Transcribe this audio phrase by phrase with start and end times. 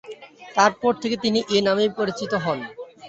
[0.55, 2.59] তারপর থেকে তিনি এ নামেই পরিচিত হন।